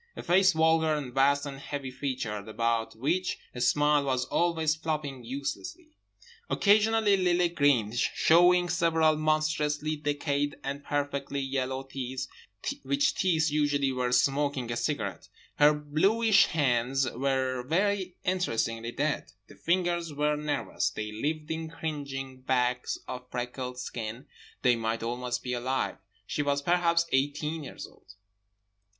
A 0.15 0.23
face 0.23 0.53
vulgar 0.53 0.95
and 0.95 1.13
vast 1.13 1.45
and 1.45 1.59
heavy 1.59 1.91
featured, 1.91 2.47
about 2.47 2.95
which 2.95 3.37
a 3.53 3.61
smile 3.61 4.03
was 4.05 4.25
always 4.25 4.73
flopping 4.75 5.23
uselessly. 5.23 5.89
Occasionally 6.49 7.15
Lily 7.15 7.49
grinned, 7.49 7.99
showing 7.99 8.67
several 8.67 9.15
monstrously 9.15 9.95
decayed 9.95 10.55
and 10.63 10.83
perfectly 10.83 11.39
yellow 11.39 11.83
teeth, 11.83 12.25
which 12.81 13.13
teeth 13.13 13.51
usually 13.51 13.91
were 13.91 14.11
smoking 14.11 14.71
a 14.71 14.75
cigarette. 14.75 15.27
Her 15.59 15.71
bluish 15.71 16.47
hands 16.47 17.07
were 17.07 17.61
very 17.61 18.15
interestingly 18.23 18.91
dead; 18.93 19.31
the 19.47 19.55
fingers 19.55 20.11
were 20.15 20.35
nervous, 20.35 20.89
they 20.89 21.11
lived 21.11 21.51
in 21.51 21.69
cringing 21.69 22.41
bags 22.41 22.97
of 23.07 23.29
freckled 23.29 23.77
skin, 23.77 24.25
they 24.63 24.75
might 24.75 25.03
almost 25.03 25.43
be 25.43 25.53
alive. 25.53 25.97
She 26.25 26.41
was 26.41 26.63
perhaps 26.63 27.05
eighteen 27.11 27.63
years 27.63 27.85
old. 27.85 28.15